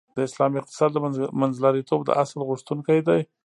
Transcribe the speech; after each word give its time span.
د 0.15 0.17
اسلام 0.27 0.51
اقتصاد 0.59 0.89
د 0.93 0.97
منځلاریتوب 1.41 2.01
د 2.05 2.11
اصل 2.23 2.39
غوښتونکی 2.49 2.99
دی. 3.07 3.21